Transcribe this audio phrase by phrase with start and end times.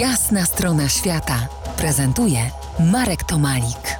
[0.00, 1.48] Jasna strona świata
[1.78, 2.38] prezentuje
[2.92, 3.98] Marek Tomalik.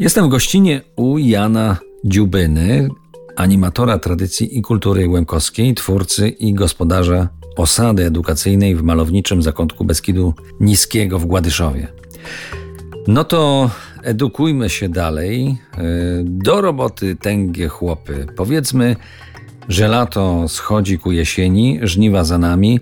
[0.00, 2.88] Jestem w gościnie u Jana Dziubyny,
[3.36, 11.18] animatora tradycji i kultury łemkowskiej, twórcy i gospodarza osady edukacyjnej w malowniczym zakątku Beskidu Niskiego
[11.18, 11.88] w Gładyszowie.
[13.06, 13.70] No to
[14.02, 15.58] edukujmy się dalej.
[15.78, 15.82] E,
[16.24, 18.26] do roboty tęgie chłopy.
[18.36, 18.96] Powiedzmy,
[19.68, 22.80] że lato schodzi ku jesieni, żniwa za nami,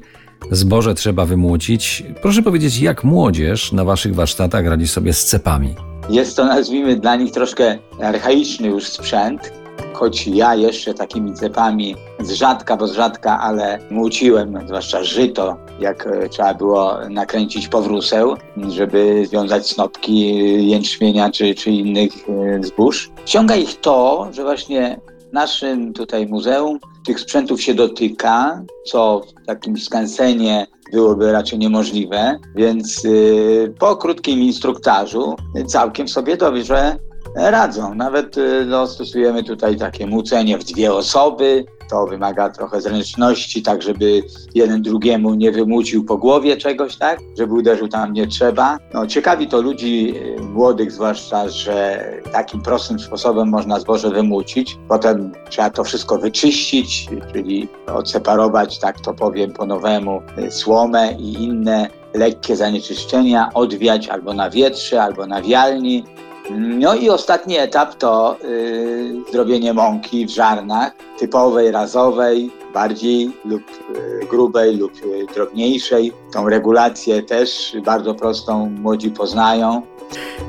[0.51, 2.03] zboże trzeba wymłocić.
[2.23, 5.75] Proszę powiedzieć, jak młodzież na waszych warsztatach radzi sobie z cepami?
[6.11, 9.53] Jest to, nazwijmy, dla nich troszkę archaiczny już sprzęt,
[9.93, 16.07] choć ja jeszcze takimi cepami z rzadka, bo z rzadka, ale młóciłem, zwłaszcza żyto, jak
[16.07, 18.37] e, trzeba było nakręcić powróseł,
[18.69, 20.35] żeby związać snopki
[20.71, 23.11] jęczmienia czy, czy innych e, zbóż.
[23.27, 25.01] Ściąga ich to, że właśnie
[25.37, 33.05] naszym tutaj muzeum tych sprzętów się dotyka, co w takim skansenie byłoby raczej niemożliwe, więc
[33.05, 36.97] yy, po krótkim instruktażu całkiem sobie dobrze
[37.37, 37.95] radzą.
[37.95, 41.65] Nawet y, no, stosujemy tutaj takie mucenie w dwie osoby.
[41.91, 44.23] To wymaga trochę zręczności, tak żeby
[44.55, 47.21] jeden drugiemu nie wymucił po głowie czegoś, tak?
[47.39, 48.79] Żeby uderzył tam nie trzeba.
[48.95, 54.79] No, ciekawi to ludzi y, młodych zwłaszcza, że takim prostym sposobem można zboże wymucić.
[54.89, 61.33] Potem trzeba to wszystko wyczyścić, czyli odseparować, tak to powiem po nowemu, y, słomę i
[61.33, 66.05] inne lekkie zanieczyszczenia, odwiać albo na wietrze, albo na wialni,
[66.51, 74.27] no i ostatni etap to y, zrobienie mąki w żarnach typowej, razowej, bardziej lub y,
[74.31, 76.13] grubej lub y, drobniejszej.
[76.33, 79.83] Tą regulację też bardzo prostą młodzi poznają.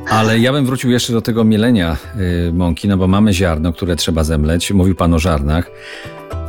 [0.09, 1.98] Ale ja bym wrócił jeszcze do tego mielenia
[2.50, 4.72] y, mąki, no bo mamy ziarno, które trzeba zemleć.
[4.72, 5.72] Mówił pan o żarnach.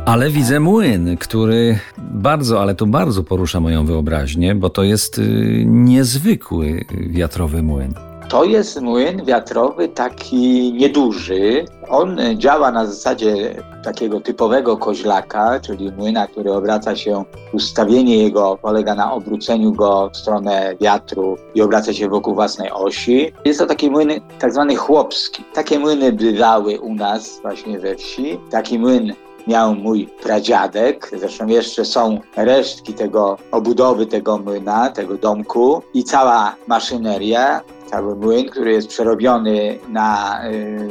[0.05, 5.63] Ale widzę młyn, który bardzo, ale to bardzo porusza moją wyobraźnię, bo to jest y,
[5.65, 8.08] niezwykły wiatrowy młyn.
[8.29, 11.65] To jest młyn wiatrowy taki nieduży.
[11.89, 17.23] On działa na zasadzie takiego typowego koźlaka, czyli młyna, który obraca się,
[17.53, 23.33] ustawienie jego polega na obróceniu go w stronę wiatru i obraca się wokół własnej osi.
[23.45, 24.09] Jest to taki młyn
[24.39, 25.43] tak zwany chłopski.
[25.53, 28.39] Takie młyny bywały u nas właśnie we wsi.
[28.49, 29.13] Taki młyn
[29.47, 31.11] miał mój pradziadek.
[31.19, 38.49] Zresztą jeszcze są resztki tego obudowy tego młyna, tego domku i cała maszyneria cały młyn,
[38.49, 40.87] który jest przerobiony na yy,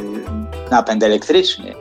[0.71, 1.75] napęd elektryczny.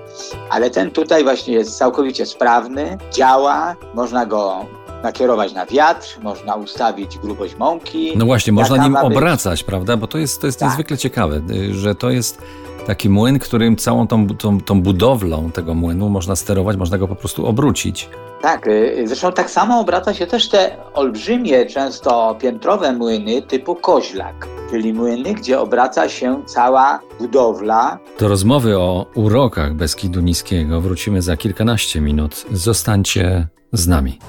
[0.49, 4.65] Ale ten tutaj właśnie jest całkowicie sprawny, działa, można go
[5.03, 8.13] nakierować na wiatr, można ustawić grubość mąki.
[8.17, 9.97] No właśnie, można nim obracać, prawda?
[9.97, 10.69] Bo to jest, to jest tak.
[10.69, 12.41] niezwykle ciekawe, y, że to jest
[12.87, 17.15] taki młyn, którym całą tą, tą, tą budowlą tego młynu można sterować, można go po
[17.15, 18.09] prostu obrócić.
[18.41, 24.47] Tak, y, zresztą tak samo obraca się też te olbrzymie, często piętrowe młyny typu koźlak,
[24.69, 27.99] czyli młyny, gdzie obraca się cała budowla.
[28.19, 32.45] Do rozmowy o urokach Beskidu Niskiego wrócimy za kilkanaście minut.
[32.51, 34.19] Zostańcie z nami.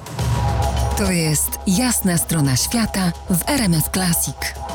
[0.99, 4.68] To jest jasna strona świata w RMS Classic.